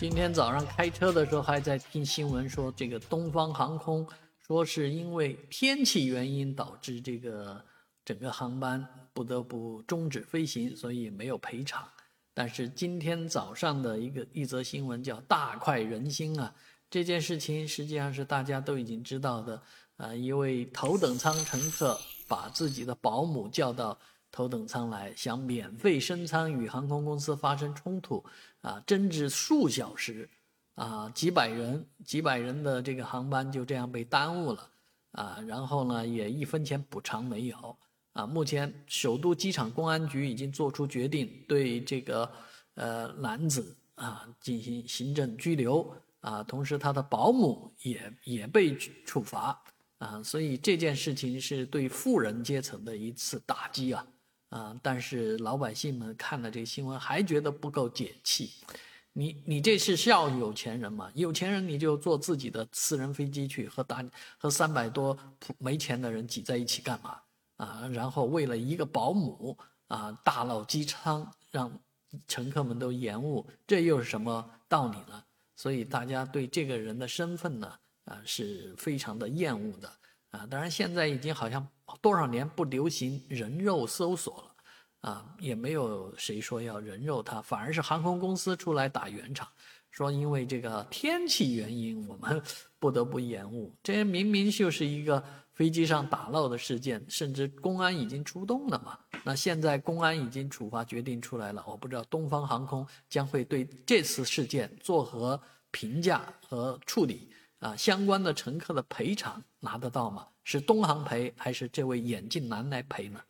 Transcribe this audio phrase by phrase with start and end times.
[0.00, 7.62] 今天早上开车的时候还在听新闻说，这个东方航空说是因为天气原因导致这个
[8.02, 8.82] 整个航班
[9.12, 11.86] 不得不终止飞行，所以没有赔偿。
[12.32, 16.54] 但是今天早上的一个一则新闻叫大快人心啊！
[16.88, 19.60] 这件事情实际上是大家都已经知道的
[19.98, 23.98] 啊，一位头等舱乘客把自己的保姆叫到。
[24.32, 28.24] 头等舱来，想免费升舱与航空公司发生冲突，
[28.60, 30.28] 啊，争执数小时，
[30.76, 34.70] 啊，几百人、几百人的这个航班就这样被耽误了，
[35.12, 37.76] 啊，然后呢，也一分钱补偿没有，
[38.12, 42.30] 啊，目前首都机场公安局已经做出决定，对这个
[42.74, 49.60] 呃男子啊进行行政拘留，啊，同时他的保姆也也被处罚，
[49.98, 54.06] 啊，所以这件事情是对富人阶层的一次打击啊。
[54.50, 54.78] 啊！
[54.82, 58.52] 但是老百姓们看了这个新闻还觉得不够解气。
[59.12, 61.10] 你你这是笑有钱人吗？
[61.14, 64.04] 有钱人你就坐自己的私人飞机去和大
[64.38, 65.18] 和三百多
[65.58, 67.20] 没钱的人挤在一起干嘛？
[67.56, 67.90] 啊！
[67.92, 69.56] 然后为了一个保姆
[69.88, 71.72] 啊，大闹机舱，让
[72.28, 75.22] 乘客们都延误，这又是什么道理呢？
[75.56, 77.72] 所以大家对这个人的身份呢，
[78.04, 79.92] 啊，是非常的厌恶的。
[80.30, 81.66] 啊，当然现在已经好像
[82.00, 89.46] 多少年不流行人肉搜索了，啊，也没有谁说要人肉他，反而是航空公司出来打圆场，
[89.90, 92.42] 说因为这个天气原因，我们
[92.78, 93.74] 不得不延误。
[93.82, 98.98] 这明明就是一个飞机上打闹的事件，甚至公安已经出动了嘛。
[99.22, 105.38] 那现在公安已经处罚决定出来了，我不知道东方航空将会对这次事件作何
[105.70, 107.30] 评价和处理。
[107.60, 110.26] 啊，相关的乘客的赔偿拿得到吗？
[110.42, 113.20] 是东航赔还是这位眼镜男来赔呢？